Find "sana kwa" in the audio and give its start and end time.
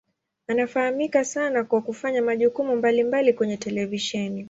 1.25-1.81